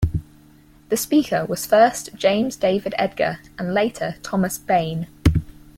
[0.89, 5.05] The Speaker was first James David Edgar, and later Thomas Bain.